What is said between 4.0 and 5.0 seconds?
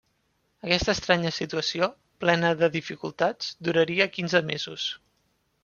quinze mesos.